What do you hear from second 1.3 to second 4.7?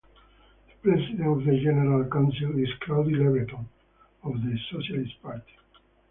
the General Council is Claudy Lebreton of the